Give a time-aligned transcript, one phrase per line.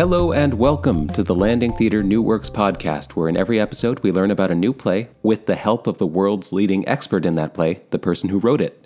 [0.00, 4.10] Hello and welcome to the Landing Theater New Works podcast, where in every episode we
[4.10, 7.52] learn about a new play with the help of the world's leading expert in that
[7.52, 8.82] play, the person who wrote it.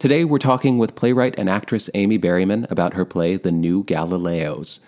[0.00, 4.80] Today we're talking with playwright and actress Amy Berryman about her play The New Galileos.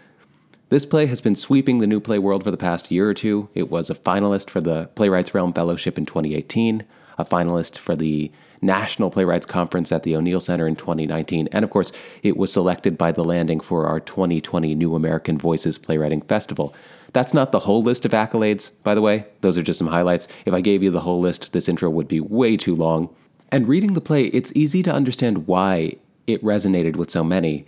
[0.70, 3.48] This play has been sweeping the new play world for the past year or two.
[3.54, 6.82] It was a finalist for the Playwrights Realm Fellowship in 2018,
[7.16, 8.32] a finalist for the
[8.62, 12.98] National Playwrights Conference at the O'Neill Center in 2019, and of course, it was selected
[12.98, 16.74] by the landing for our 2020 New American Voices Playwriting Festival.
[17.12, 19.26] That's not the whole list of accolades, by the way.
[19.40, 20.28] Those are just some highlights.
[20.44, 23.08] If I gave you the whole list, this intro would be way too long.
[23.50, 25.96] And reading the play, it's easy to understand why
[26.26, 27.66] it resonated with so many.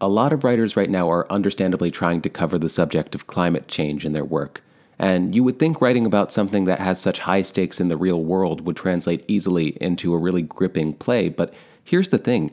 [0.00, 3.66] A lot of writers right now are understandably trying to cover the subject of climate
[3.66, 4.62] change in their work.
[4.98, 8.22] And you would think writing about something that has such high stakes in the real
[8.22, 12.50] world would translate easily into a really gripping play, but here's the thing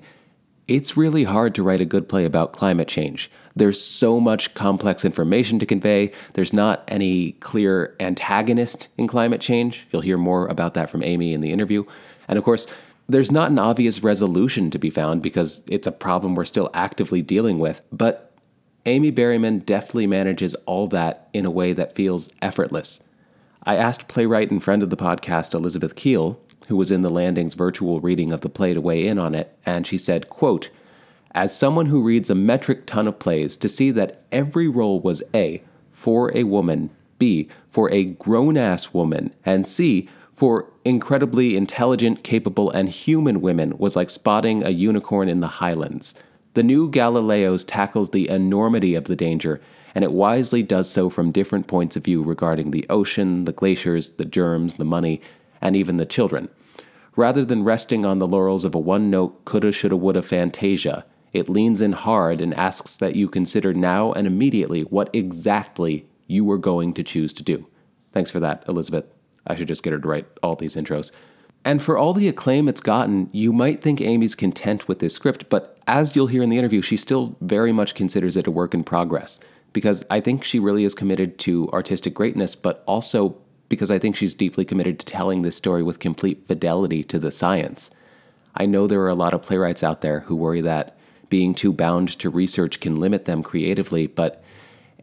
[0.68, 3.30] it's really hard to write a good play about climate change.
[3.56, 6.12] There's so much complex information to convey.
[6.34, 9.88] There's not any clear antagonist in climate change.
[9.92, 11.84] You'll hear more about that from Amy in the interview.
[12.28, 12.66] And of course,
[13.08, 17.22] there's not an obvious resolution to be found because it's a problem we're still actively
[17.22, 17.82] dealing with.
[17.92, 18.25] But
[18.88, 23.00] Amy Berryman deftly manages all that in a way that feels effortless.
[23.64, 27.56] I asked playwright and friend of the podcast Elizabeth Keel, who was in the Landing's
[27.56, 30.70] virtual reading of the play to weigh in on it, and she said, quote,
[31.32, 35.24] As someone who reads a metric ton of plays, to see that every role was
[35.34, 42.24] A, for a woman, B, for a grown ass woman, and C, for incredibly intelligent,
[42.24, 46.14] capable, and human women was like spotting a unicorn in the highlands.
[46.56, 49.60] The new Galileos tackles the enormity of the danger,
[49.94, 54.12] and it wisely does so from different points of view regarding the ocean, the glaciers,
[54.12, 55.20] the germs, the money,
[55.60, 56.48] and even the children.
[57.18, 61.50] Rather than resting on the laurels of a one note coulda, shoulda, woulda fantasia, it
[61.50, 66.58] leans in hard and asks that you consider now and immediately what exactly you are
[66.58, 67.68] going to choose to do.
[68.14, 69.04] Thanks for that, Elizabeth.
[69.46, 71.12] I should just get her to write all these intros.
[71.66, 75.50] And for all the acclaim it's gotten, you might think Amy's content with this script,
[75.50, 78.74] but as you'll hear in the interview, she still very much considers it a work
[78.74, 79.40] in progress.
[79.74, 83.38] Because I think she really is committed to artistic greatness, but also
[83.68, 87.32] because I think she's deeply committed to telling this story with complete fidelity to the
[87.32, 87.92] science.
[88.56, 90.96] I know there are a lot of playwrights out there who worry that
[91.30, 94.44] being too bound to research can limit them creatively, but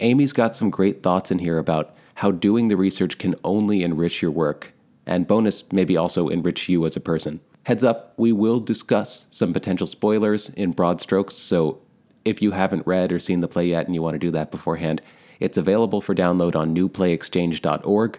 [0.01, 4.23] Amy's got some great thoughts in here about how doing the research can only enrich
[4.23, 4.73] your work
[5.05, 7.41] and bonus, maybe also enrich you as a person.
[7.65, 11.81] Heads up, we will discuss some potential spoilers in broad strokes, so
[12.25, 14.51] if you haven't read or seen the play yet and you want to do that
[14.51, 15.01] beforehand,
[15.39, 18.19] it's available for download on newplayexchange.org.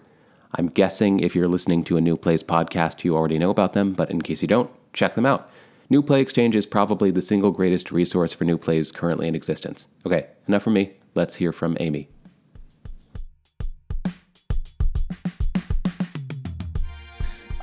[0.56, 3.94] I'm guessing if you're listening to a New Plays podcast, you already know about them,
[3.94, 5.50] but in case you don't, check them out.
[5.90, 9.88] New Play Exchange is probably the single greatest resource for new plays currently in existence.
[10.06, 10.94] Okay, enough from me.
[11.16, 12.10] Let's hear from Amy.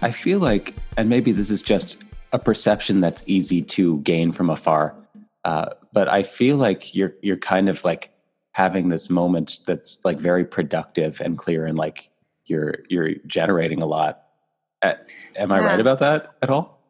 [0.02, 4.50] I feel like, and maybe this is just a perception that's easy to gain from
[4.50, 4.94] afar,
[5.44, 8.10] uh, but I feel like you're you're kind of like
[8.52, 12.08] having this moment that's like very productive and clear, and like
[12.46, 14.22] you're you're generating a lot.
[14.82, 14.94] Uh,
[15.36, 15.66] am I yeah.
[15.66, 16.80] right about that at all?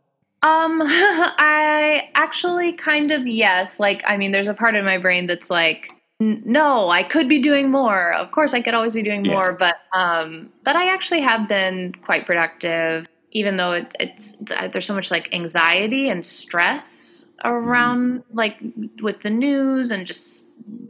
[0.42, 3.78] Um, I actually kind of yes.
[3.78, 7.40] Like, I mean, there's a part of my brain that's like, no, I could be
[7.40, 8.12] doing more.
[8.12, 9.32] Of course, I could always be doing yeah.
[9.32, 14.36] more, but um, but I actually have been quite productive, even though it, it's
[14.70, 18.36] there's so much like anxiety and stress around mm-hmm.
[18.36, 18.58] like
[19.00, 20.46] with the news and just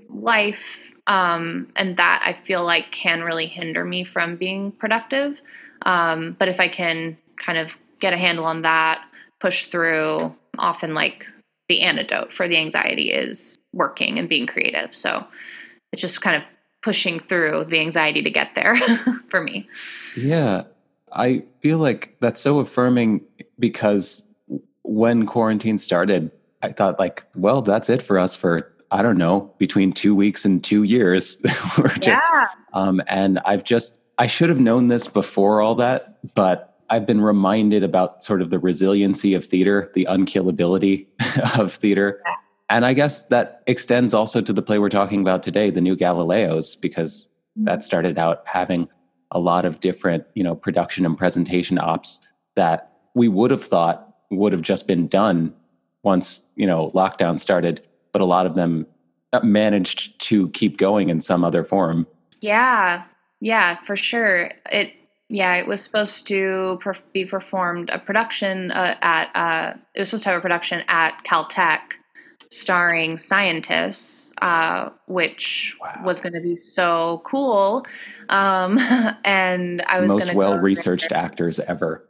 [0.08, 5.40] life, um, and that I feel like can really hinder me from being productive.
[5.82, 9.04] Um, but if I can kind of get a handle on that,
[9.40, 11.26] push through, often like
[11.68, 14.94] the antidote for the anxiety is working and being creative.
[14.94, 15.26] So
[15.92, 16.42] it's just kind of
[16.82, 18.76] pushing through the anxiety to get there
[19.30, 19.66] for me.
[20.16, 20.64] Yeah.
[21.12, 23.22] I feel like that's so affirming
[23.58, 24.32] because
[24.82, 26.30] when quarantine started,
[26.62, 30.44] I thought like, well, that's it for us for I don't know, between 2 weeks
[30.44, 31.40] and 2 years.
[31.78, 32.48] We're just yeah.
[32.72, 37.20] um and I've just I should have known this before all that, but I've been
[37.20, 41.06] reminded about sort of the resiliency of theater, the unkillability
[41.58, 42.20] of theater.
[42.70, 45.96] And I guess that extends also to the play we're talking about today, The New
[45.96, 47.80] Galileos, because that mm-hmm.
[47.80, 48.88] started out having
[49.32, 52.26] a lot of different, you know, production and presentation ops
[52.56, 55.52] that we would have thought would have just been done
[56.02, 57.82] once, you know, lockdown started,
[58.12, 58.86] but a lot of them
[59.42, 62.06] managed to keep going in some other form.
[62.40, 63.04] Yeah.
[63.40, 64.52] Yeah, for sure.
[64.70, 64.92] It
[65.32, 66.80] yeah, it was supposed to
[67.12, 69.30] be performed a production uh, at.
[69.32, 71.80] Uh, it was supposed to have a production at Caltech,
[72.50, 76.00] starring scientists, uh, which wow.
[76.04, 77.86] was going to be so cool.
[78.28, 78.78] Um,
[79.24, 82.06] and I was most well researched actors ever.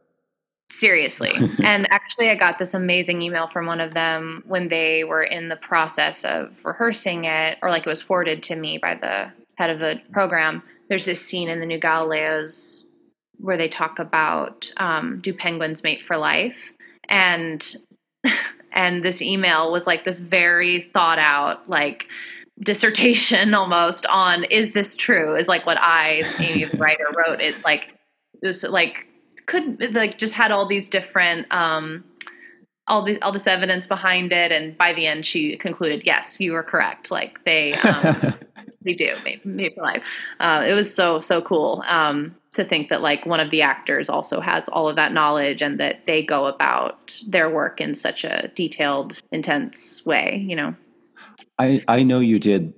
[0.70, 1.32] Seriously.
[1.62, 5.48] and actually, I got this amazing email from one of them when they were in
[5.48, 9.70] the process of rehearsing it, or like it was forwarded to me by the head
[9.70, 10.62] of the program.
[10.88, 12.86] There's this scene in the new Galileos
[13.38, 16.72] where they talk about um, do penguins mate for life?
[17.08, 17.76] And
[18.72, 22.06] and this email was like this very thought out, like
[22.62, 25.36] dissertation almost on is this true?
[25.36, 27.40] Is like what I, Amy the writer, wrote.
[27.40, 27.88] It like
[28.42, 29.06] it was like
[29.46, 32.04] could like just had all these different um
[32.86, 36.52] all the all this evidence behind it and by the end she concluded yes you
[36.52, 38.34] were correct like they um,
[38.82, 40.04] they do made, made for life
[40.40, 44.08] uh, it was so so cool um, to think that like one of the actors
[44.08, 48.24] also has all of that knowledge and that they go about their work in such
[48.24, 50.74] a detailed intense way you know
[51.58, 52.72] i i know you did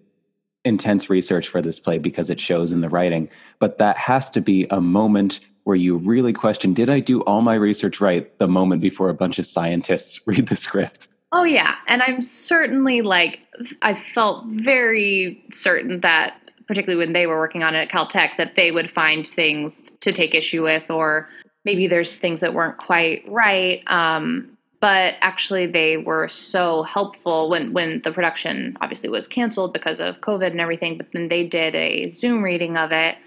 [0.64, 3.28] intense research for this play because it shows in the writing
[3.58, 7.40] but that has to be a moment where you really question did I do all
[7.40, 11.08] my research right the moment before a bunch of scientists read the script?
[11.34, 11.76] Oh, yeah.
[11.86, 13.40] And I'm certainly like,
[13.80, 16.36] I felt very certain that,
[16.72, 20.10] particularly when they were working on it at Caltech, that they would find things to
[20.10, 21.28] take issue with, or
[21.66, 23.82] maybe there's things that weren't quite right.
[23.88, 30.00] Um, but actually, they were so helpful when, when the production obviously was canceled because
[30.00, 30.96] of COVID and everything.
[30.96, 33.18] But then they did a Zoom reading of it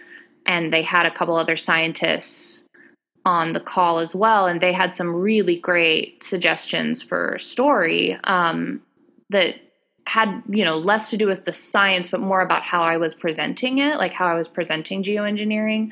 [0.47, 2.63] and they had a couple other scientists
[3.25, 8.81] on the call as well, and they had some really great suggestions for story um,
[9.29, 9.55] that
[10.07, 13.13] had you know less to do with the science, but more about how I was
[13.13, 15.91] presenting it, like how I was presenting geoengineering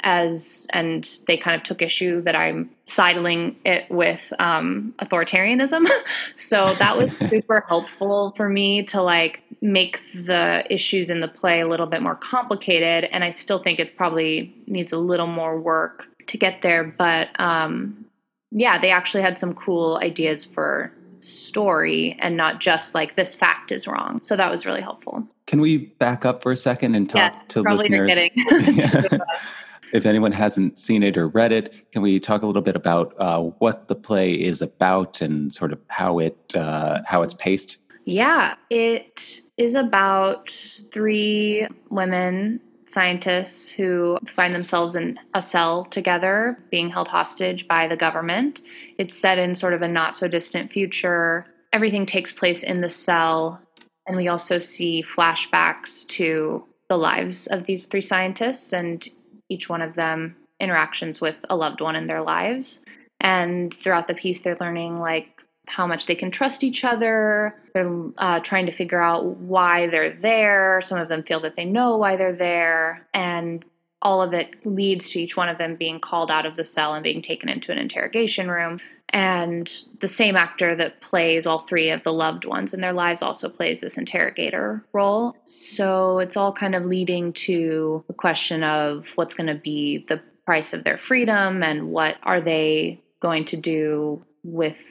[0.00, 5.88] as and they kind of took issue that I'm sidling it with um, authoritarianism.
[6.34, 11.60] so that was super helpful for me to like make the issues in the play
[11.60, 13.08] a little bit more complicated.
[13.10, 16.84] And I still think it's probably needs a little more work to get there.
[16.84, 18.06] But um,
[18.52, 20.92] yeah, they actually had some cool ideas for
[21.28, 24.20] story and not just like this fact is wrong.
[24.22, 25.26] So that was really helpful.
[25.46, 29.20] Can we back up for a second and talk yes, to probably listeners?
[29.92, 33.14] if anyone hasn't seen it or read it, can we talk a little bit about
[33.18, 37.78] uh, what the play is about and sort of how it uh, how it's paced?
[38.04, 40.50] Yeah, it is about
[40.92, 47.96] three women scientists who find themselves in a cell together, being held hostage by the
[47.96, 48.60] government.
[48.98, 51.46] It's set in sort of a not so distant future.
[51.72, 53.60] Everything takes place in the cell,
[54.06, 59.08] and we also see flashbacks to the lives of these three scientists and
[59.50, 62.80] each one of them interactions with a loved one in their lives.
[63.20, 65.37] And throughout the piece, they're learning like
[65.68, 67.54] how much they can trust each other.
[67.74, 70.80] They're uh, trying to figure out why they're there.
[70.82, 73.06] Some of them feel that they know why they're there.
[73.14, 73.64] And
[74.00, 76.94] all of it leads to each one of them being called out of the cell
[76.94, 78.80] and being taken into an interrogation room.
[79.10, 83.22] And the same actor that plays all three of the loved ones in their lives
[83.22, 85.34] also plays this interrogator role.
[85.44, 90.20] So it's all kind of leading to the question of what's going to be the
[90.44, 94.86] price of their freedom and what are they going to do with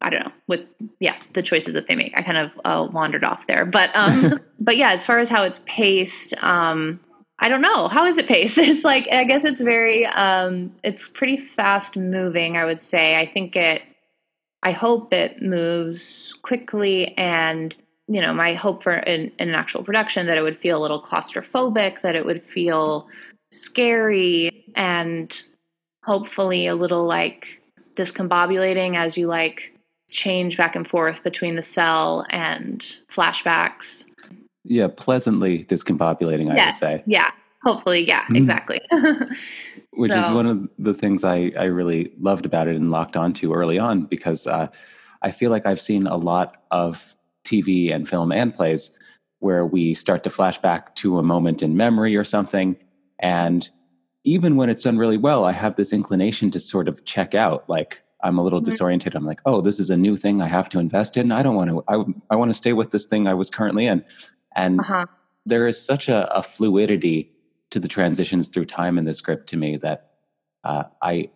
[0.00, 0.68] I don't know with
[1.00, 2.12] yeah the choices that they make.
[2.16, 5.44] I kind of uh, wandered off there, but um, but yeah, as far as how
[5.44, 7.00] it's paced, um,
[7.38, 7.88] I don't know.
[7.88, 8.58] How is it paced?
[8.64, 13.16] It's like I guess it's very um it's pretty fast moving, I would say.
[13.16, 13.82] I think it
[14.62, 17.74] I hope it moves quickly and
[18.06, 20.82] you know, my hope for in, in an actual production that it would feel a
[20.82, 23.08] little claustrophobic, that it would feel
[23.50, 25.42] scary and
[26.02, 27.62] hopefully a little like
[27.94, 29.73] discombobulating as you like
[30.14, 34.04] change back and forth between the cell and flashbacks
[34.64, 37.04] yeah, pleasantly discombobulating, I yes, would say.
[37.06, 37.30] Yeah,
[37.62, 38.36] hopefully, yeah, mm-hmm.
[38.36, 38.80] exactly.
[39.92, 40.20] Which so.
[40.20, 43.78] is one of the things I, I really loved about it and locked onto early
[43.78, 44.68] on because uh,
[45.22, 48.98] I feel like I've seen a lot of TV and film and plays
[49.38, 52.76] where we start to flash back to a moment in memory or something.
[53.18, 53.68] And
[54.24, 57.68] even when it's done really well, I have this inclination to sort of check out.
[57.68, 58.70] Like, I'm a little mm-hmm.
[58.70, 59.14] disoriented.
[59.14, 61.30] I'm like, oh, this is a new thing I have to invest in.
[61.30, 63.86] I don't want to, I, I want to stay with this thing I was currently
[63.86, 64.04] in.
[64.56, 65.06] And uh-huh.
[65.46, 67.30] there is such a, a, fluidity
[67.70, 70.12] to the transitions through time in the script to me that
[70.64, 71.30] uh, I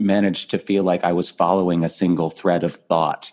[0.00, 3.30] managed to feel like I was following a single thread of thought.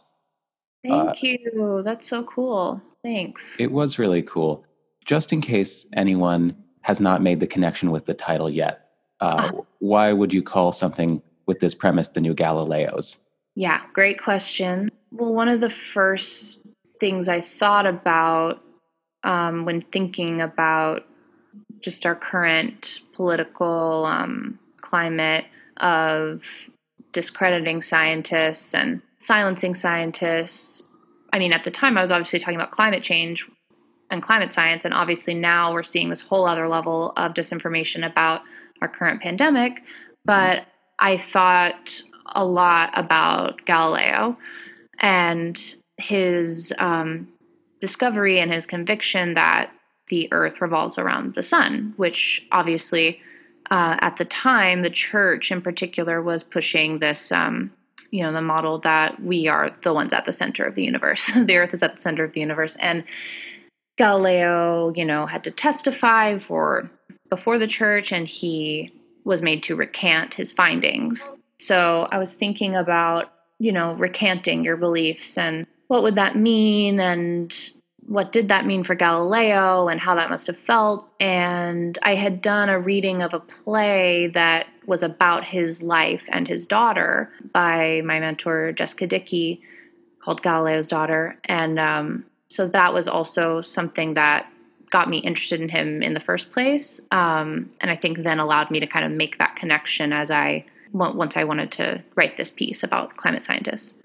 [0.83, 1.81] Thank uh, you.
[1.83, 2.81] That's so cool.
[3.03, 3.59] Thanks.
[3.59, 4.65] It was really cool.
[5.05, 9.61] Just in case anyone has not made the connection with the title yet, uh, uh.
[9.79, 13.25] why would you call something with this premise the new Galileos?
[13.55, 14.91] Yeah, great question.
[15.11, 16.59] Well, one of the first
[16.99, 18.61] things I thought about
[19.23, 21.07] um, when thinking about
[21.81, 25.45] just our current political um, climate
[25.77, 26.43] of
[27.13, 30.83] discrediting scientists and silencing scientists.
[31.33, 33.49] I mean, at the time, I was obviously talking about climate change
[34.11, 38.41] and climate science, and obviously now we're seeing this whole other level of disinformation about
[38.83, 39.81] our current pandemic.
[40.25, 40.65] But
[40.99, 44.35] I thought a lot about Galileo
[44.99, 47.27] and his um,
[47.81, 49.71] discovery and his conviction that
[50.09, 53.21] the earth revolves around the sun, which obviously
[53.71, 57.71] uh, at the time, the church in particular was pushing this, um,
[58.09, 61.31] you know, the model that we are the ones at the center of the universe.
[61.35, 62.75] the earth is at the center of the universe.
[62.77, 63.03] And
[63.97, 66.89] Galileo, you know, had to testify for
[67.29, 68.91] before the church and he
[69.29, 71.31] was made to recant his findings.
[71.59, 76.99] So I was thinking about, you know, recanting your beliefs and what would that mean
[76.99, 77.55] and
[78.07, 81.07] what did that mean for Galileo and how that must have felt.
[81.19, 86.47] And I had done a reading of a play that was about his life and
[86.47, 89.61] his daughter by my mentor, Jessica Dickey,
[90.23, 91.37] called Galileo's Daughter.
[91.45, 94.51] And um, so that was also something that
[94.89, 97.01] got me interested in him in the first place.
[97.11, 100.65] Um, and I think then allowed me to kind of make that connection as I
[100.91, 103.95] once I wanted to write this piece about climate scientists.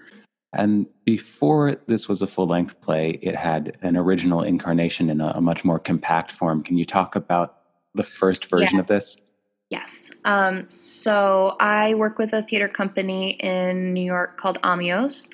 [0.53, 5.33] And before this was a full length play, it had an original incarnation in a,
[5.35, 6.63] a, much more compact form.
[6.63, 7.57] Can you talk about
[7.93, 8.81] the first version yeah.
[8.81, 9.21] of this?
[9.69, 10.11] Yes.
[10.23, 15.29] Um, so I work with a theater company in New York called Amios,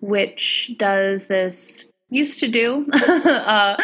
[0.00, 3.80] which does this, used to do uh,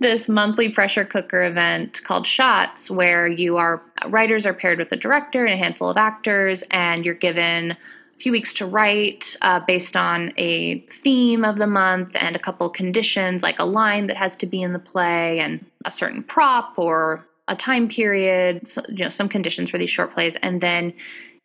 [0.00, 4.96] this monthly pressure cooker event called Shots, where you are, writers are paired with a
[4.96, 7.76] director and a handful of actors, and you're given a
[8.18, 12.68] few weeks to write uh, based on a theme of the month and a couple
[12.70, 16.74] conditions, like a line that has to be in the play and a certain prop
[16.76, 20.36] or a time period, so, you know, some conditions for these short plays.
[20.36, 20.94] And then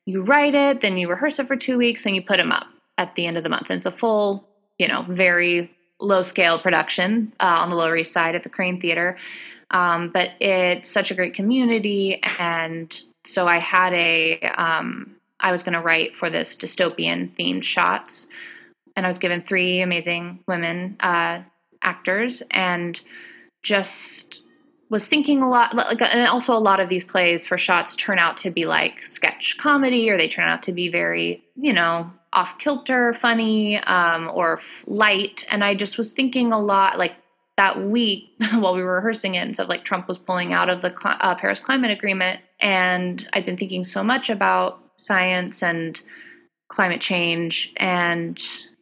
[0.05, 2.67] you write it, then you rehearse it for two weeks, and you put them up
[2.97, 3.69] at the end of the month.
[3.69, 8.11] And it's a full, you know, very low scale production uh, on the Lower East
[8.11, 9.17] Side at the Kraine Theater.
[9.71, 12.21] Um, but it's such a great community.
[12.39, 17.63] And so I had a, um, I was going to write for this dystopian themed
[17.63, 18.27] shots.
[18.95, 21.41] And I was given three amazing women uh,
[21.81, 22.99] actors and
[23.63, 24.41] just
[24.89, 28.19] was thinking a lot like and also a lot of these plays for shots turn
[28.19, 32.11] out to be like sketch comedy or they turn out to be very you know
[32.35, 35.45] off kilter funny um, or light.
[35.49, 37.15] And i just was thinking a lot like
[37.57, 40.81] that week while we were rehearsing it and stuff like trump was pulling out of
[40.81, 46.01] the uh, paris climate agreement and i'd been thinking so much about science and
[46.67, 48.41] climate change and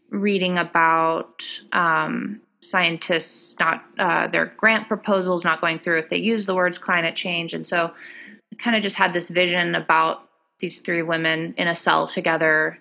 [0.10, 6.46] reading about um, scientists not uh, their grant proposals not going through if they use
[6.46, 7.54] the words climate change.
[7.54, 7.92] And so
[8.52, 10.30] I kind of just had this vision about
[10.60, 12.80] these three women in a cell together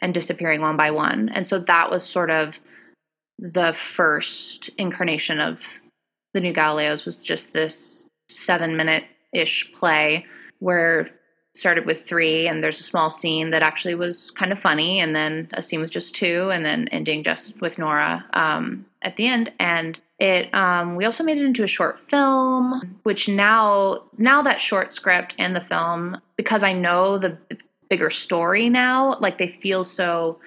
[0.00, 1.28] and disappearing one by one.
[1.28, 2.58] And so that was sort of
[3.38, 5.80] the first incarnation of
[6.34, 10.26] the new galileos was just this seven minute ish play
[10.58, 11.10] where
[11.54, 15.16] started with three and there's a small scene that actually was kind of funny and
[15.16, 19.26] then a scene with just two and then ending just with nora um, at the
[19.26, 19.50] end.
[19.58, 24.60] And it um, we also made it into a short film which now now that
[24.60, 27.36] short script and the film because i know the
[27.90, 30.38] bigger story now like they feel so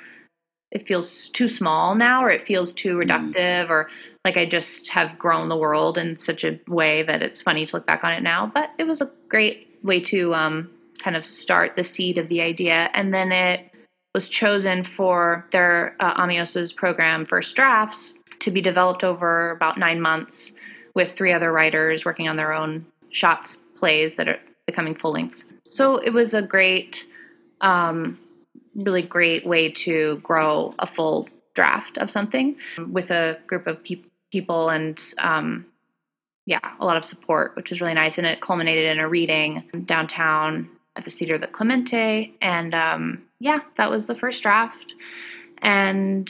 [0.71, 3.05] it feels too small now or it feels too mm.
[3.05, 3.89] reductive or
[4.25, 7.75] like i just have grown the world in such a way that it's funny to
[7.75, 10.69] look back on it now but it was a great way to um,
[11.03, 12.89] kind of start the seed of the idea.
[12.93, 13.69] And then it
[14.13, 20.01] was chosen for their uh, Amios's program, First Drafts, to be developed over about nine
[20.01, 20.55] months
[20.95, 25.45] with three other writers working on their own shots plays that are becoming full lengths.
[25.67, 27.05] So it was a great,
[27.63, 28.19] um,
[28.75, 32.55] really great way to grow a full draft of something
[32.89, 35.65] with a group of pe- people and um,
[36.45, 38.17] yeah, a lot of support, which was really nice.
[38.17, 42.33] And it culminated in a reading downtown at the Cedar the Clemente.
[42.41, 44.93] And um, yeah, that was the first draft.
[45.59, 46.29] And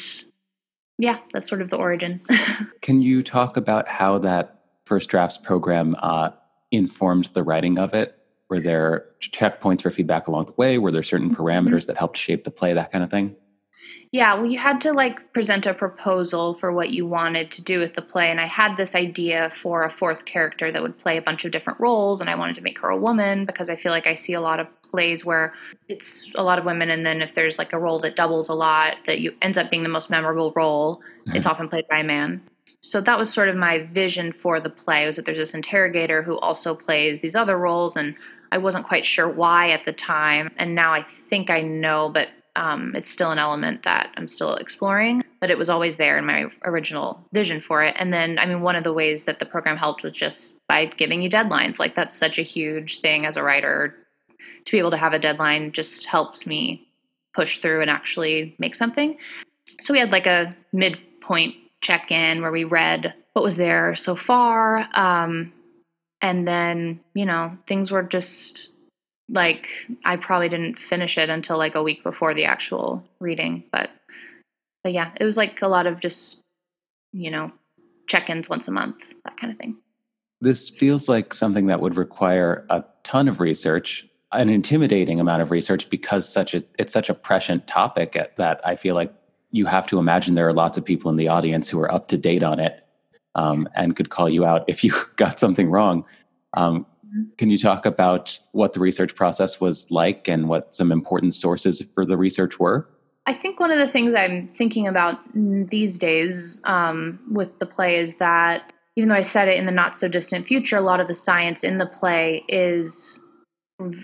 [0.99, 2.21] yeah, that's sort of the origin.
[2.81, 6.29] Can you talk about how that first drafts program uh,
[6.71, 8.17] informed the writing of it?
[8.53, 10.77] Were there checkpoints for feedback along the way?
[10.77, 11.41] Were there certain mm-hmm.
[11.41, 13.35] parameters that helped shape the play, that kind of thing?
[14.11, 17.79] Yeah, well, you had to like present a proposal for what you wanted to do
[17.79, 18.29] with the play.
[18.29, 21.51] And I had this idea for a fourth character that would play a bunch of
[21.51, 22.21] different roles.
[22.21, 24.41] And I wanted to make her a woman because I feel like I see a
[24.41, 25.55] lot of plays where
[25.87, 28.53] it's a lot of women and then if there's like a role that doubles a
[28.53, 31.01] lot that you ends up being the most memorable role
[31.33, 32.43] it's often played by a man
[32.85, 36.21] so that was sort of my vision for the play was that there's this interrogator
[36.21, 38.13] who also plays these other roles and
[38.53, 42.29] i wasn't quite sure why at the time and now i think i know but
[42.55, 46.25] um, it's still an element that i'm still exploring but it was always there in
[46.25, 47.93] my original vision for it.
[47.99, 50.85] And then i mean one of the ways that the program helped was just by
[50.85, 51.79] giving you deadlines.
[51.79, 53.93] Like that's such a huge thing as a writer.
[54.63, 56.87] To be able to have a deadline just helps me
[57.35, 59.17] push through and actually make something.
[59.81, 64.15] So we had like a midpoint check in where we read what was there so
[64.15, 64.87] far.
[64.93, 65.51] Um,
[66.23, 68.69] and then, you know, things were just
[69.29, 69.67] like
[70.05, 73.65] I probably didn't finish it until like a week before the actual reading.
[73.71, 73.91] But,
[74.83, 76.39] but yeah, it was like a lot of just,
[77.11, 77.51] you know,
[78.07, 79.77] check ins once a month, that kind of thing.
[80.39, 85.51] This feels like something that would require a ton of research, an intimidating amount of
[85.51, 89.13] research because such a it's such a prescient topic that I feel like
[89.51, 92.07] you have to imagine there are lots of people in the audience who are up
[92.09, 92.82] to date on it
[93.35, 96.05] um, and could call you out if you got something wrong.
[96.55, 97.23] Um, mm-hmm.
[97.37, 101.81] can you talk about what the research process was like and what some important sources
[101.93, 102.87] for the research were?
[103.25, 107.97] I think one of the things I'm thinking about these days um, with the play
[107.97, 110.99] is that even though I said it in the not so distant future, a lot
[110.99, 113.23] of the science in the play is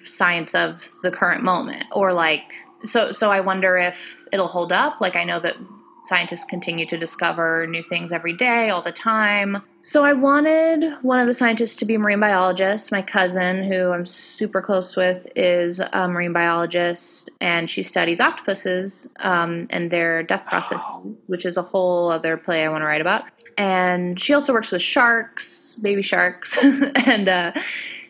[0.03, 2.41] science of the current moment or like
[2.83, 4.99] so so I wonder if it'll hold up.
[4.99, 5.55] Like I know that
[6.03, 9.61] scientists continue to discover new things every day, all the time.
[9.83, 12.91] So I wanted one of the scientists to be a marine biologist.
[12.91, 19.09] My cousin, who I'm super close with, is a marine biologist, and she studies octopuses
[19.21, 20.85] um, and their death processes,
[21.27, 23.23] which is a whole other play I want to write about.
[23.57, 27.53] And she also works with sharks, baby sharks, and uh,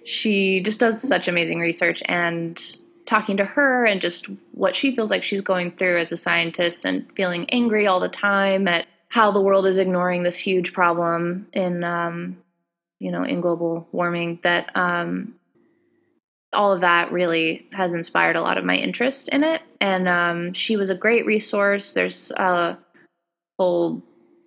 [0.05, 2.77] she just does such amazing research and
[3.09, 6.85] talking to her and just what she feels like she's going through as a scientist
[6.85, 11.47] and feeling angry all the time at how the world is ignoring this huge problem
[11.53, 12.37] in um,
[12.99, 15.33] you know in global warming that um,
[16.53, 19.61] all of that really has inspired a lot of my interest in it.
[19.81, 21.93] And um, she was a great resource.
[21.93, 22.77] There's a
[23.57, 24.03] whole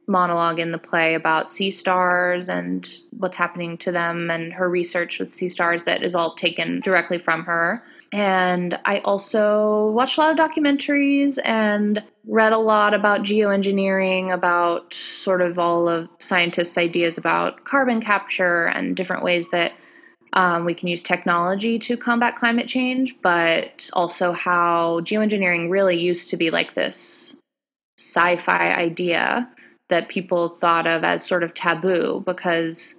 [0.08, 5.18] monologue in the play about sea stars and what's happening to them and her research
[5.18, 7.82] with sea stars that is all taken directly from her
[8.12, 14.92] and I also watched a lot of documentaries and read a lot about geoengineering, about
[14.92, 19.72] sort of all of scientists' ideas about carbon capture and different ways that
[20.34, 26.30] um, we can use technology to combat climate change, but also how geoengineering really used
[26.30, 27.36] to be like this
[27.98, 29.48] sci fi idea
[29.88, 32.94] that people thought of as sort of taboo because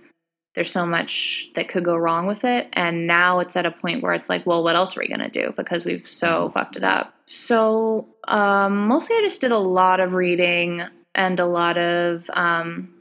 [0.56, 2.68] there's so much that could go wrong with it.
[2.74, 5.20] And now it's at a point where it's like, well, what else are we going
[5.20, 5.54] to do?
[5.56, 6.54] Because we've so mm-hmm.
[6.54, 7.14] fucked it up.
[7.26, 10.82] So um, mostly I just did a lot of reading
[11.16, 12.94] and a lot of um,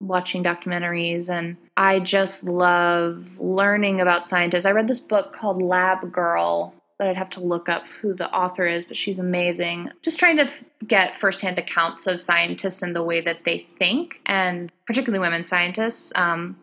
[0.00, 1.30] watching documentaries.
[1.30, 4.66] And I just love learning about scientists.
[4.66, 8.32] I read this book called Lab Girl that I'd have to look up who the
[8.32, 9.90] author is, but she's amazing.
[10.02, 14.20] Just trying to f- get firsthand accounts of scientists and the way that they think,
[14.26, 16.12] and particularly women scientists.
[16.14, 16.56] Um,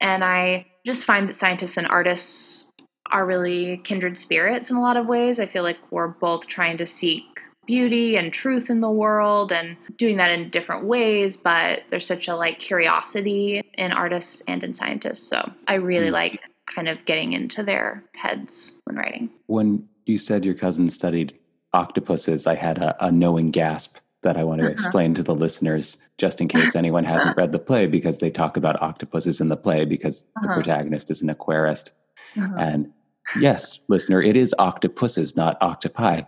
[0.00, 2.68] and I just find that scientists and artists
[3.10, 5.40] are really kindred spirits in a lot of ways.
[5.40, 7.24] I feel like we're both trying to seek
[7.66, 12.26] beauty and truth in the world and doing that in different ways, but there's such
[12.26, 15.28] a like curiosity in artists and in scientists.
[15.28, 16.12] So I really mm.
[16.12, 19.30] like kind of getting into their heads when writing.
[19.46, 21.38] When you said your cousin studied
[21.74, 24.72] octopuses, I had a, a knowing gasp that I want to uh-huh.
[24.72, 28.56] explain to the listeners, just in case anyone hasn't read the play, because they talk
[28.56, 30.48] about octopuses in the play because uh-huh.
[30.48, 31.90] the protagonist is an aquarist.
[32.36, 32.54] Uh-huh.
[32.58, 32.92] And
[33.40, 36.22] yes, listener, it is octopuses, not octopi.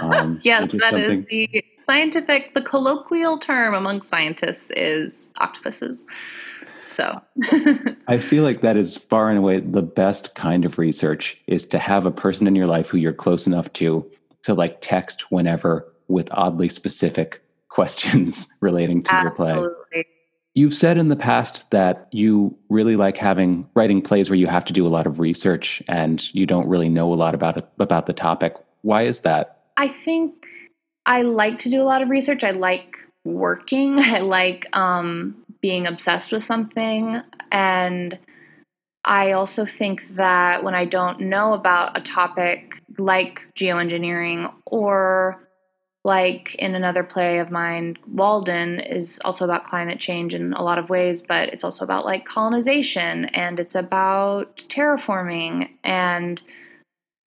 [0.00, 6.06] Um, yes, is that is the scientific, the colloquial term among scientists is octopuses.
[6.86, 7.20] So
[8.08, 11.78] I feel like that is far and away the best kind of research is to
[11.78, 14.08] have a person in your life who you're close enough to
[14.42, 17.42] to like text whenever with oddly specific
[17.74, 19.62] questions relating to Absolutely.
[19.62, 20.04] your play.
[20.54, 24.64] You've said in the past that you really like having writing plays where you have
[24.66, 27.68] to do a lot of research and you don't really know a lot about it,
[27.80, 28.54] about the topic.
[28.82, 29.64] Why is that?
[29.76, 30.46] I think
[31.06, 32.44] I like to do a lot of research.
[32.44, 33.98] I like working.
[33.98, 38.16] I like um, being obsessed with something, and
[39.04, 45.44] I also think that when I don't know about a topic like geoengineering or
[46.04, 50.78] like in another play of mine, Walden is also about climate change in a lot
[50.78, 56.40] of ways, but it's also about like colonization and it's about terraforming and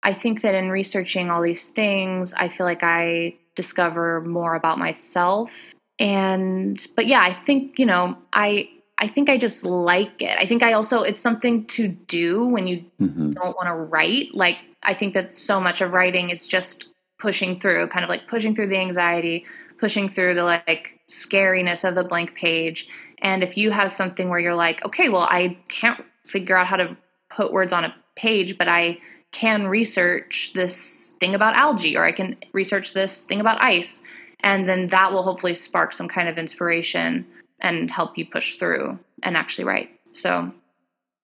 [0.03, 4.79] I think that in researching all these things, I feel like I discover more about
[4.79, 5.75] myself.
[5.99, 10.37] And, but yeah, I think, you know, I, I think I just like it.
[10.39, 13.31] I think I also, it's something to do when you mm-hmm.
[13.31, 14.33] don't want to write.
[14.33, 16.87] Like, I think that so much of writing is just
[17.19, 19.45] pushing through, kind of like pushing through the anxiety,
[19.77, 22.87] pushing through the like scariness of the blank page.
[23.21, 26.77] And if you have something where you're like, okay, well, I can't figure out how
[26.77, 26.97] to
[27.29, 28.99] put words on a page, but I
[29.31, 34.01] can research this thing about algae or I can research this thing about ice.
[34.41, 37.27] And then that will hopefully spark some kind of inspiration
[37.59, 39.89] and help you push through and actually write.
[40.11, 40.51] So,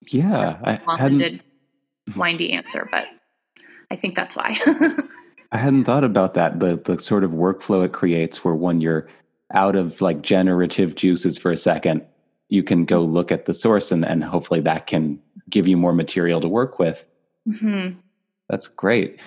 [0.08, 1.42] yeah, I hadn't
[2.16, 3.08] windy answer, but
[3.90, 4.58] I think that's why.
[5.56, 6.60] I hadn't thought about that.
[6.60, 9.08] The the sort of workflow it creates where when you're
[9.54, 12.06] out of like generative juices for a second,
[12.50, 15.18] you can go look at the source and, and hopefully that can
[15.50, 17.08] give you more material to work with.
[17.48, 17.98] Mm-hmm.
[18.50, 19.18] That's great.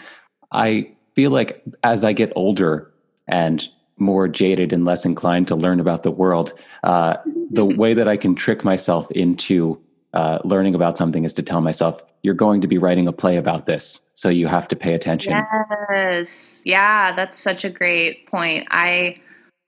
[0.53, 2.93] I feel like as I get older
[3.27, 6.53] and more jaded and less inclined to learn about the world,
[6.85, 7.17] uh,
[7.51, 9.81] the way that I can trick myself into
[10.19, 13.37] uh, learning about something is to tell myself, you're going to be writing a play
[13.37, 14.11] about this.
[14.15, 15.41] So you have to pay attention.
[15.91, 16.61] Yes.
[16.65, 18.67] Yeah, that's such a great point.
[18.73, 19.19] I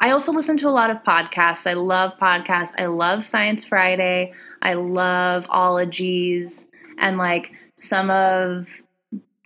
[0.01, 1.69] I also listen to a lot of podcasts.
[1.69, 2.73] I love podcasts.
[2.77, 4.33] I love Science Friday.
[4.61, 6.67] I love ologies
[6.99, 8.83] and like some of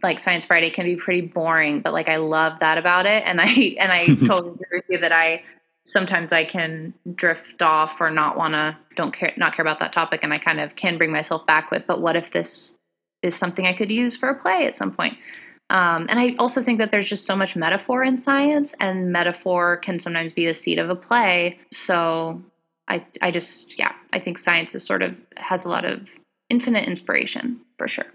[0.03, 3.25] like Science Friday can be pretty boring, but like I love that about it.
[3.27, 5.43] And I and I totally agree with you that I
[5.85, 9.93] sometimes I can drift off or not want to don't care not care about that
[9.93, 11.87] topic, and I kind of can bring myself back with.
[11.87, 12.77] But what if this
[13.23, 15.17] is something I could use for a play at some point?
[15.71, 19.79] Um, and I also think that there's just so much metaphor in science, and metaphor
[19.79, 21.59] can sometimes be the seed of a play.
[21.73, 22.43] So
[22.89, 26.09] I I just yeah I think science is sort of has a lot of
[26.51, 28.07] infinite inspiration for sure.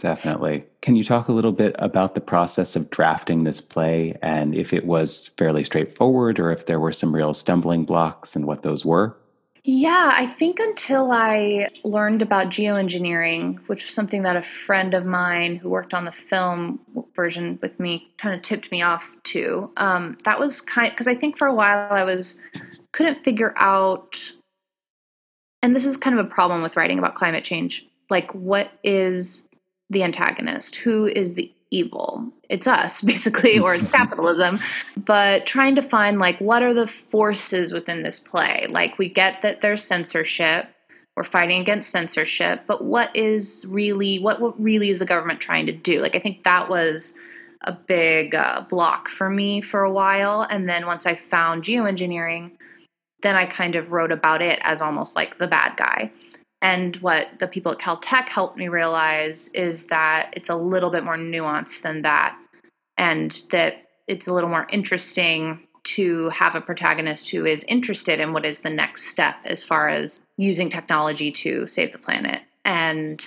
[0.00, 0.64] Definitely.
[0.80, 4.72] Can you talk a little bit about the process of drafting this play and if
[4.72, 8.84] it was fairly straightforward or if there were some real stumbling blocks and what those
[8.84, 9.14] were?
[9.62, 15.04] Yeah, I think until I learned about geoengineering, which was something that a friend of
[15.04, 16.80] mine who worked on the film
[17.14, 19.70] version with me kind of tipped me off to.
[19.76, 22.40] Um, that was kind because I think for a while I was
[22.92, 24.32] couldn't figure out,
[25.62, 27.86] and this is kind of a problem with writing about climate change.
[28.08, 29.46] Like, what is
[29.90, 30.76] the antagonist?
[30.76, 32.32] Who is the evil?
[32.48, 34.60] It's us, basically, or it's capitalism.
[34.96, 38.66] But trying to find, like, what are the forces within this play?
[38.68, 40.68] Like, we get that there's censorship.
[41.16, 45.66] We're fighting against censorship, but what is really what what really is the government trying
[45.66, 46.00] to do?
[46.00, 47.14] Like I think that was
[47.62, 52.52] a big uh, block for me for a while, and then once I found geoengineering,
[53.22, 56.10] then I kind of wrote about it as almost like the bad guy.
[56.62, 61.04] And what the people at Caltech helped me realize is that it's a little bit
[61.04, 62.36] more nuanced than that,
[62.98, 68.32] and that it's a little more interesting to have a protagonist who is interested in
[68.32, 72.42] what is the next step as far as using technology to save the planet.
[72.64, 73.26] And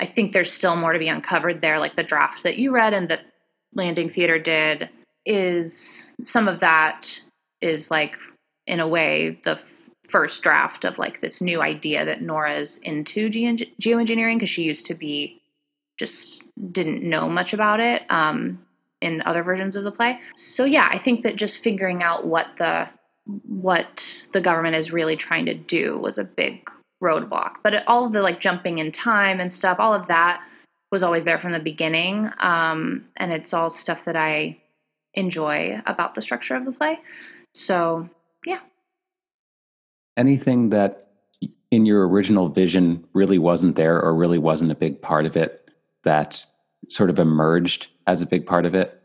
[0.00, 2.94] I think there's still more to be uncovered there, like the draft that you read
[2.94, 3.22] and that
[3.74, 4.88] Landing Theater did
[5.24, 7.20] is some of that
[7.60, 8.18] is like
[8.66, 9.58] in a way the
[10.14, 14.86] first draft of like this new idea that Nora's into ge- geoengineering because she used
[14.86, 15.42] to be
[15.98, 18.64] just didn't know much about it um,
[19.00, 20.20] in other versions of the play.
[20.36, 22.88] So yeah, I think that just figuring out what the
[23.48, 26.70] what the government is really trying to do was a big
[27.02, 27.56] roadblock.
[27.64, 30.40] But it, all of the like jumping in time and stuff, all of that
[30.92, 34.58] was always there from the beginning, um, and it's all stuff that I
[35.14, 37.00] enjoy about the structure of the play.
[37.52, 38.08] So
[38.46, 38.60] yeah,
[40.16, 41.08] anything that
[41.70, 45.70] in your original vision really wasn't there or really wasn't a big part of it
[46.04, 46.44] that
[46.88, 49.00] sort of emerged as a big part of it?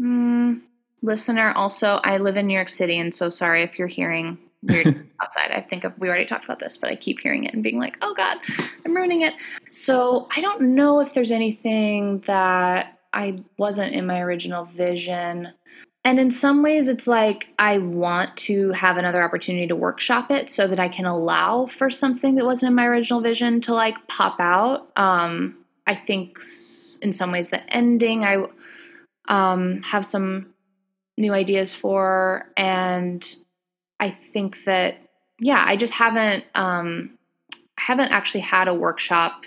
[0.00, 0.60] Mm,
[1.02, 5.08] listener, also, I live in New York City, and so sorry if you're hearing weird
[5.22, 5.50] outside.
[5.52, 7.96] I think we already talked about this, but I keep hearing it and being like,
[8.02, 8.38] oh God,
[8.84, 9.34] I'm ruining it.
[9.68, 15.52] So I don't know if there's anything that I wasn't in my original vision.
[16.04, 20.50] And in some ways, it's like I want to have another opportunity to workshop it
[20.50, 24.06] so that I can allow for something that wasn't in my original vision to like
[24.06, 24.90] pop out.
[24.96, 26.38] Um, I think
[27.00, 28.44] in some ways the ending I
[29.28, 30.52] um, have some
[31.16, 33.36] new ideas for, and
[33.98, 34.98] I think that
[35.40, 37.18] yeah, I just haven't um,
[37.54, 39.44] I haven't actually had a workshop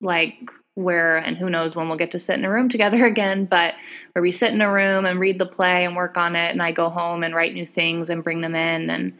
[0.00, 3.44] like where and who knows when we'll get to sit in a room together again
[3.44, 3.74] but
[4.12, 6.62] where we sit in a room and read the play and work on it and
[6.62, 9.16] i go home and write new things and bring them in and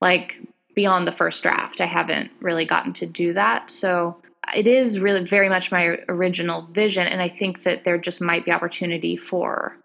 [0.00, 0.40] like
[0.74, 4.16] beyond the first draft i haven't really gotten to do that so
[4.54, 8.44] it is really very much my original vision and i think that there just might
[8.44, 9.76] be opportunity for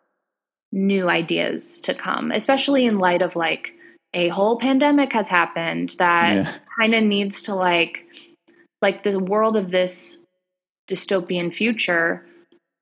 [0.71, 3.73] new ideas to come especially in light of like
[4.13, 6.53] a whole pandemic has happened that yeah.
[6.77, 8.05] kind of needs to like
[8.81, 10.17] like the world of this
[10.89, 12.25] dystopian future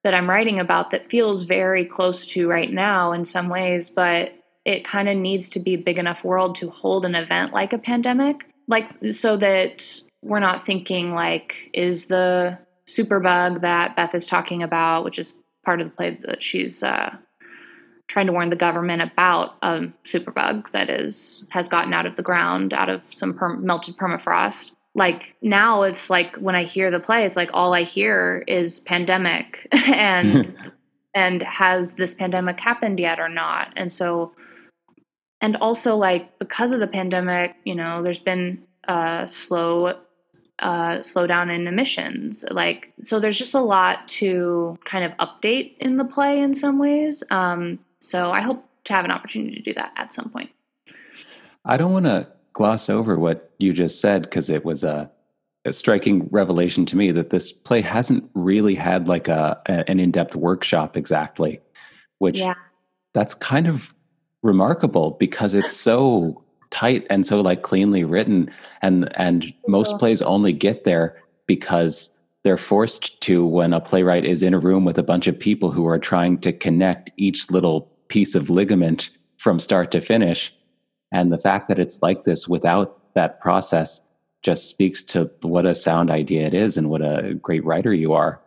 [0.03, 4.33] that I'm writing about that feels very close to right now in some ways, but
[4.63, 7.73] it kind of needs to be a big enough world to hold an event like
[7.73, 14.25] a pandemic, like so that we're not thinking like is the superbug that Beth is
[14.25, 17.15] talking about, which is part of the play that she's uh,
[18.07, 22.23] trying to warn the government about a superbug that is has gotten out of the
[22.23, 26.99] ground out of some per- melted permafrost like now it's like when i hear the
[26.99, 30.55] play it's like all i hear is pandemic and
[31.17, 33.73] and has this pandemic happened yet or not?
[33.75, 34.33] And so
[35.41, 39.97] and also like because of the pandemic you know there's been a slow
[40.59, 42.45] uh, slow down in emissions.
[42.51, 46.77] Like so there's just a lot to kind of update in the play in some
[46.77, 47.23] ways.
[47.31, 50.51] Um, so I hope to have an opportunity to do that at some point.
[51.65, 55.09] I don't want to gloss over what you just said because it was a,
[55.63, 59.99] a, striking revelation to me that this play hasn't really had like a, a an
[59.99, 61.61] in-depth workshop exactly,
[62.17, 62.55] which yeah.
[63.13, 63.93] that's kind of
[64.41, 68.49] remarkable because it's so tight and so like cleanly written
[68.81, 71.15] and and most plays only get there
[71.45, 75.37] because they're forced to when a playwright is in a room with a bunch of
[75.37, 80.51] people who are trying to connect each little piece of ligament from start to finish.
[81.11, 84.07] And the fact that it's like this without that process
[84.43, 88.13] just speaks to what a sound idea it is and what a great writer you
[88.13, 88.41] are.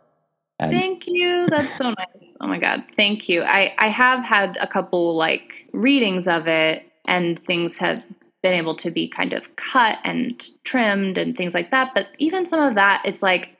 [0.59, 1.47] And Thank you.
[1.47, 2.37] That's so nice.
[2.39, 2.83] Oh my God.
[2.95, 3.41] Thank you.
[3.41, 8.05] I, I have had a couple like readings of it and things have
[8.43, 11.93] been able to be kind of cut and trimmed and things like that.
[11.95, 13.57] But even some of that, it's like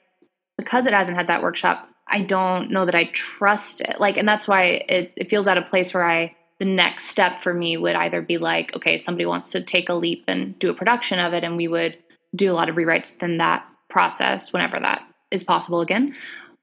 [0.58, 4.00] because it hasn't had that workshop, I don't know that I trust it.
[4.00, 7.39] Like, and that's why it, it feels at a place where I, the next step
[7.39, 10.69] for me would either be like, okay, somebody wants to take a leap and do
[10.69, 11.97] a production of it, and we would
[12.36, 16.15] do a lot of rewrites in that process whenever that is possible again.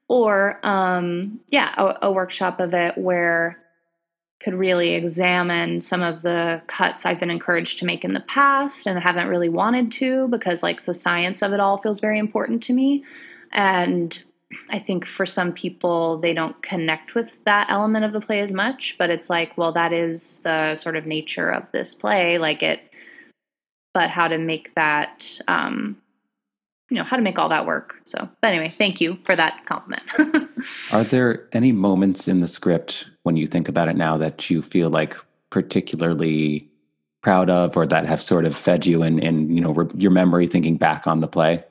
[0.07, 3.57] Or, um, yeah, a, a workshop of it where
[4.39, 8.87] could really examine some of the cuts I've been encouraged to make in the past
[8.87, 12.63] and haven't really wanted to because like the science of it all feels very important
[12.63, 13.03] to me
[13.51, 14.23] and
[14.69, 18.51] I think for some people, they don't connect with that element of the play as
[18.51, 22.39] much, but it's like, well, that is the sort of nature of this play.
[22.39, 22.81] Like it,
[23.93, 25.97] but how to make that, um,
[26.89, 27.95] you know, how to make all that work.
[28.05, 30.03] So, but anyway, thank you for that compliment.
[30.91, 34.63] Are there any moments in the script when you think about it now that you
[34.63, 35.15] feel like
[35.51, 36.67] particularly
[37.21, 40.11] proud of or that have sort of fed you in, in you know, re- your
[40.11, 41.63] memory thinking back on the play?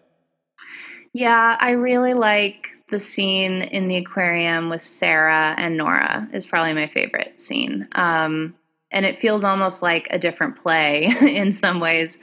[1.19, 6.75] Yeah, I really like the scene in the aquarium with Sarah and Nora is probably
[6.75, 7.89] my favorite scene.
[7.97, 8.55] Um,
[8.93, 12.19] and it feels almost like a different play in some ways,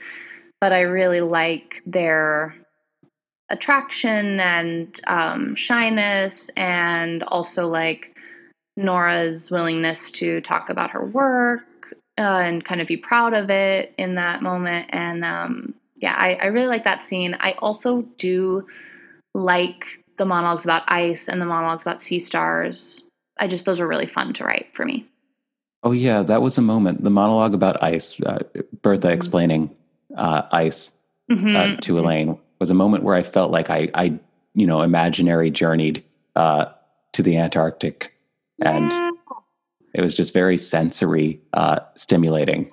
[0.62, 2.54] but I really like their
[3.50, 8.16] attraction and um, shyness, and also like
[8.78, 11.64] Nora's willingness to talk about her work
[12.16, 14.88] uh, and kind of be proud of it in that moment.
[14.88, 17.36] And um, yeah, I, I really like that scene.
[17.38, 18.66] I also do
[19.36, 23.04] like the monologues about ice and the monologues about sea stars.
[23.38, 25.06] I just, those were really fun to write for me.
[25.82, 27.04] Oh, yeah, that was a moment.
[27.04, 28.38] The monologue about ice, uh,
[28.82, 29.14] Bertha mm-hmm.
[29.14, 29.76] explaining
[30.16, 31.54] uh, ice mm-hmm.
[31.54, 34.18] uh, to Elaine was a moment where I felt like I, I
[34.54, 36.02] you know, imaginary journeyed
[36.34, 36.66] uh,
[37.12, 38.14] to the Antarctic.
[38.62, 39.10] And yeah.
[39.94, 42.72] it was just very sensory uh, stimulating.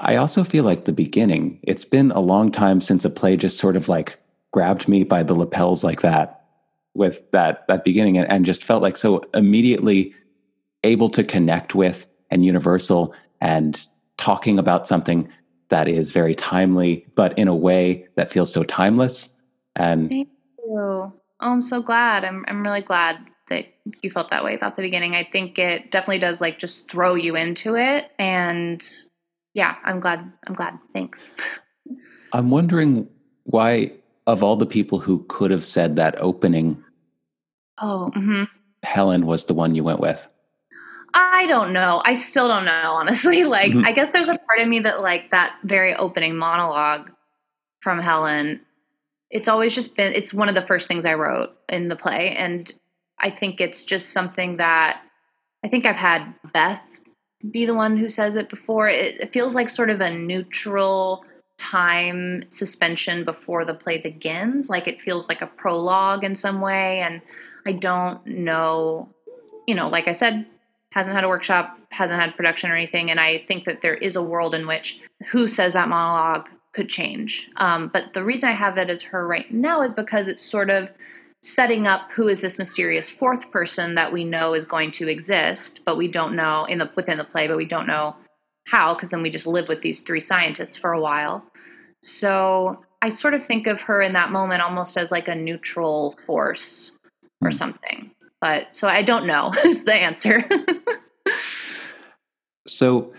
[0.00, 3.56] I also feel like the beginning, it's been a long time since a play just
[3.56, 4.18] sort of like
[4.52, 6.44] grabbed me by the lapels like that
[6.94, 10.14] with that that beginning and, and just felt like so immediately
[10.84, 13.86] able to connect with and universal and
[14.18, 15.28] talking about something
[15.70, 19.42] that is very timely but in a way that feels so timeless.
[19.74, 20.78] And thank you.
[20.78, 22.24] Oh i'm so glad.
[22.24, 23.66] I'm, I'm really glad that
[24.02, 25.16] you felt that way about the beginning.
[25.16, 28.86] I think it definitely does like just throw you into it and
[29.54, 30.78] yeah i'm glad i'm glad.
[30.92, 31.30] Thanks.
[32.34, 33.08] I'm wondering
[33.44, 33.92] why
[34.26, 36.82] of all the people who could have said that opening,
[37.78, 38.44] oh, mm-hmm.
[38.82, 40.28] Helen was the one you went with.
[41.14, 42.00] I don't know.
[42.04, 43.44] I still don't know, honestly.
[43.52, 43.86] Like, mm-hmm.
[43.86, 47.10] I guess there's a part of me that, like, that very opening monologue
[47.80, 48.60] from Helen,
[49.30, 52.34] it's always just been, it's one of the first things I wrote in the play.
[52.36, 52.72] And
[53.18, 55.02] I think it's just something that
[55.64, 56.82] I think I've had Beth
[57.50, 58.88] be the one who says it before.
[58.88, 61.24] It, it feels like sort of a neutral
[61.62, 64.68] time suspension before the play begins.
[64.68, 67.00] Like it feels like a prologue in some way.
[67.00, 67.22] And
[67.64, 69.08] I don't know,
[69.68, 70.44] you know, like I said,
[70.90, 73.10] hasn't had a workshop, hasn't had production or anything.
[73.10, 76.88] And I think that there is a world in which who says that monologue could
[76.88, 77.48] change.
[77.56, 80.68] Um, but the reason I have it as her right now is because it's sort
[80.68, 80.88] of
[81.42, 85.80] setting up who is this mysterious fourth person that we know is going to exist,
[85.84, 88.16] but we don't know in the within the play, but we don't know
[88.66, 91.44] how because then we just live with these three scientists for a while.
[92.02, 96.12] So I sort of think of her in that moment almost as like a neutral
[96.12, 96.92] force
[97.40, 97.54] or hmm.
[97.54, 98.10] something.
[98.40, 100.44] But so I don't know is the answer.
[102.66, 103.12] so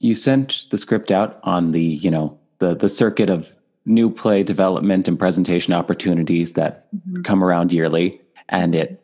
[0.00, 3.50] you sent the script out on the, you know, the the circuit of
[3.86, 7.22] new play development and presentation opportunities that mm-hmm.
[7.22, 9.02] come around yearly and it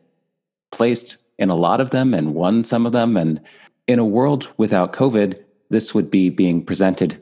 [0.71, 3.41] placed in a lot of them and won some of them and
[3.87, 7.21] in a world without covid this would be being presented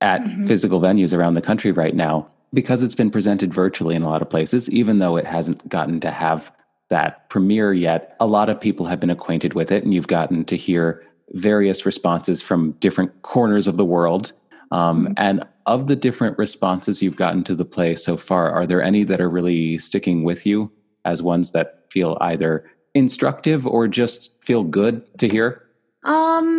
[0.00, 0.46] at mm-hmm.
[0.46, 4.22] physical venues around the country right now because it's been presented virtually in a lot
[4.22, 6.52] of places even though it hasn't gotten to have
[6.88, 10.44] that premiere yet a lot of people have been acquainted with it and you've gotten
[10.44, 14.32] to hear various responses from different corners of the world
[14.70, 15.14] um, mm-hmm.
[15.16, 19.04] and of the different responses you've gotten to the play so far, are there any
[19.04, 20.72] that are really sticking with you
[21.04, 25.62] as ones that feel either instructive or just feel good to hear?
[26.04, 26.57] Um,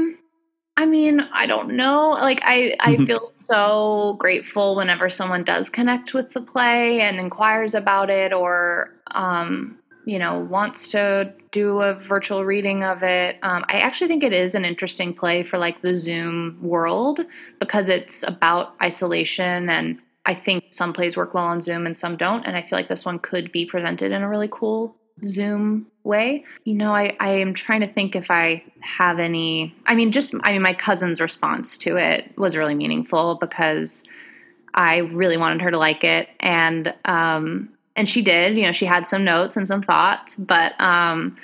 [0.79, 2.11] I mean, I don't know.
[2.11, 3.03] Like I I mm-hmm.
[3.03, 8.95] feel so grateful whenever someone does connect with the play and inquires about it or
[9.11, 13.37] um you know, wants to do a virtual reading of it.
[13.43, 17.19] Um, I actually think it is an interesting play for like the Zoom world
[17.59, 19.69] because it's about isolation.
[19.69, 22.43] And I think some plays work well on Zoom and some don't.
[22.47, 26.45] And I feel like this one could be presented in a really cool Zoom way.
[26.63, 29.75] You know, I, I am trying to think if I have any.
[29.85, 34.03] I mean, just, I mean, my cousin's response to it was really meaningful because
[34.73, 36.29] I really wanted her to like it.
[36.39, 40.73] And, um, and she did you know she had some notes and some thoughts but
[40.79, 41.35] um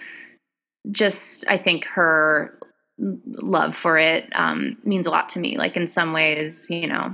[0.89, 2.57] just i think her
[2.97, 7.13] love for it um means a lot to me like in some ways you know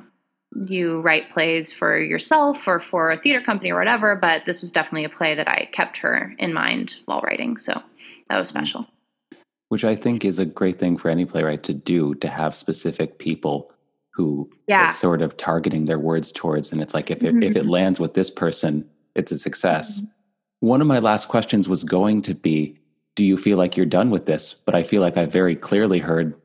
[0.65, 4.71] you write plays for yourself or for a theater company or whatever but this was
[4.71, 7.81] definitely a play that i kept her in mind while writing so
[8.29, 8.85] that was special
[9.69, 13.17] which i think is a great thing for any playwright to do to have specific
[13.17, 13.71] people
[14.13, 14.91] who yeah.
[14.91, 17.43] sort of targeting their words towards and it's like if it, mm-hmm.
[17.43, 20.01] if it lands with this person it's a success.
[20.01, 20.67] Mm-hmm.
[20.67, 22.77] One of my last questions was going to be
[23.15, 24.53] Do you feel like you're done with this?
[24.53, 26.35] But I feel like I very clearly heard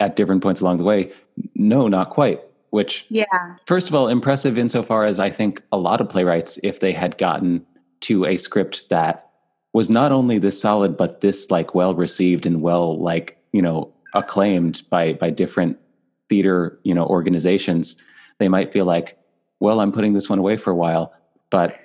[0.00, 1.10] at different points along the way,
[1.54, 2.40] no, not quite.
[2.70, 3.24] Which, yeah,
[3.66, 7.18] first of all, impressive insofar as I think a lot of playwrights, if they had
[7.18, 7.66] gotten
[8.02, 9.28] to a script that
[9.72, 13.92] was not only this solid, but this like well received and well like you know
[14.14, 15.78] acclaimed by by different
[16.28, 18.00] theater you know organizations,
[18.38, 19.18] they might feel like,
[19.60, 21.12] well, I'm putting this one away for a while,
[21.50, 21.78] but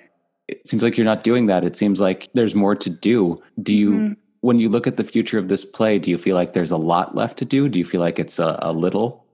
[0.48, 1.64] it seems like you're not doing that.
[1.64, 3.42] It seems like there's more to do.
[3.62, 4.12] Do you, mm-hmm.
[4.40, 6.76] when you look at the future of this play, do you feel like there's a
[6.76, 7.68] lot left to do?
[7.68, 9.25] Do you feel like it's a, a little?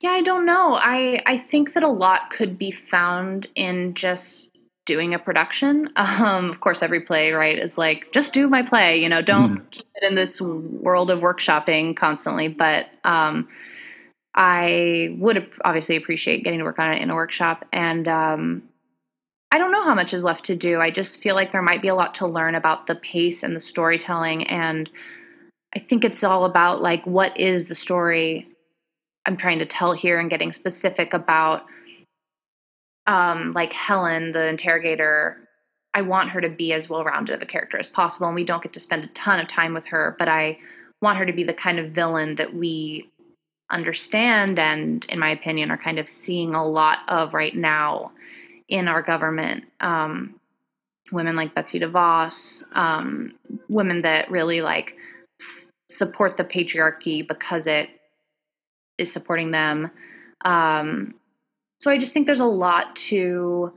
[0.00, 0.74] Yeah, I don't know.
[0.74, 4.48] I I think that a lot could be found in just
[4.86, 5.90] doing a production.
[5.96, 9.02] Um, of course, every play, right, is like just do my play.
[9.02, 9.70] You know, don't mm.
[9.70, 12.48] keep it in this world of workshopping constantly.
[12.48, 13.48] But um,
[14.34, 18.62] I would obviously appreciate getting to work on it in a workshop, and um,
[19.52, 20.80] I don't know how much is left to do.
[20.80, 23.56] I just feel like there might be a lot to learn about the pace and
[23.56, 24.46] the storytelling.
[24.46, 24.88] And
[25.74, 28.46] I think it's all about like, what is the story
[29.26, 31.64] I'm trying to tell here and getting specific about,
[33.06, 35.48] um, like Helen, the interrogator.
[35.92, 38.26] I want her to be as well rounded of a character as possible.
[38.26, 40.58] And we don't get to spend a ton of time with her, but I
[41.02, 43.10] want her to be the kind of villain that we
[43.70, 48.12] understand and, in my opinion, are kind of seeing a lot of right now
[48.68, 49.64] in our government.
[49.80, 50.40] Um,
[51.12, 53.34] women like Betsy DeVos, um,
[53.68, 54.96] women that really like
[55.88, 57.90] support the patriarchy because it
[59.00, 59.90] is supporting them.
[60.44, 61.14] Um,
[61.80, 63.72] so I just think there's a lot to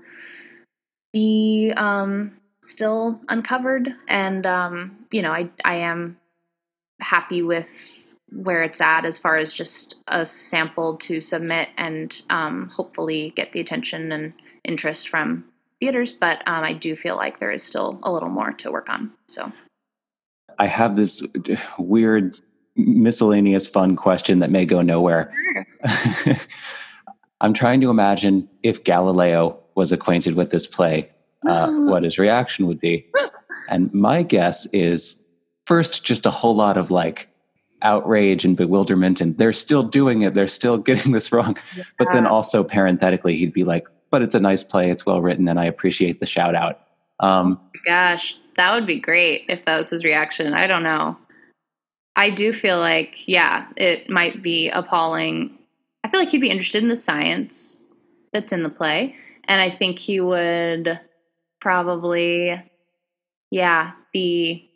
[1.12, 6.18] be um, still uncovered, and um, you know, I I am
[7.00, 8.00] happy with
[8.32, 13.52] where it's at as far as just a sample to submit and um, hopefully get
[13.52, 15.46] the attention and interest from
[15.80, 18.90] theaters, but um, I do feel like there is still a little more to work
[18.90, 19.12] on.
[19.28, 19.52] So
[20.58, 21.22] I have this
[21.78, 22.40] weird
[22.76, 25.34] miscellaneous fun question that may go nowhere.
[25.86, 26.36] Sure.
[27.42, 31.10] I'm trying to imagine if Galileo was acquainted with this play,
[31.48, 33.06] uh, what his reaction would be.
[33.70, 35.26] and my guess is
[35.66, 37.30] first, just a whole lot of like
[37.84, 41.84] outrage and bewilderment and they're still doing it they're still getting this wrong yeah.
[41.98, 45.48] but then also parenthetically he'd be like but it's a nice play it's well written
[45.48, 46.80] and i appreciate the shout out
[47.20, 51.18] um, oh gosh that would be great if that was his reaction i don't know
[52.16, 55.58] i do feel like yeah it might be appalling
[56.04, 57.84] i feel like he'd be interested in the science
[58.32, 61.00] that's in the play and i think he would
[61.60, 62.62] probably
[63.52, 64.70] yeah be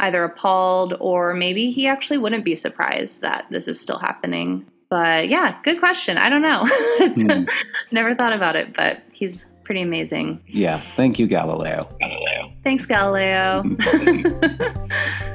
[0.00, 4.66] either appalled or maybe he actually wouldn't be surprised that this is still happening.
[4.88, 6.18] But yeah, good question.
[6.18, 6.64] I don't know.
[7.00, 7.48] mm.
[7.92, 10.42] Never thought about it, but he's pretty amazing.
[10.48, 10.82] Yeah.
[10.96, 11.88] Thank you, Galileo.
[12.00, 12.52] Galileo.
[12.64, 13.62] Thanks, Galileo.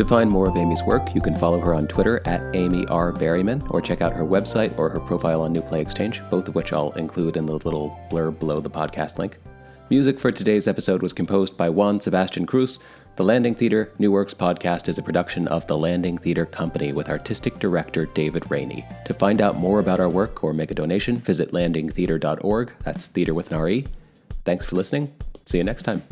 [0.00, 3.12] To find more of Amy's work, you can follow her on Twitter at Amy R.
[3.12, 6.54] Berryman or check out her website or her profile on New Play Exchange, both of
[6.54, 9.36] which I'll include in the little blurb below the podcast link.
[9.90, 12.78] Music for today's episode was composed by Juan Sebastian Cruz.
[13.16, 17.10] The Landing Theatre New Works podcast is a production of the Landing Theatre Company with
[17.10, 18.86] artistic director David Rainey.
[19.04, 22.72] To find out more about our work or make a donation, visit landingtheatre.org.
[22.84, 23.86] That's theater with an RE.
[24.46, 25.12] Thanks for listening.
[25.44, 26.02] See you next time.